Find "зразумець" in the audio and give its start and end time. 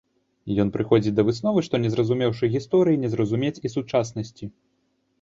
3.15-3.55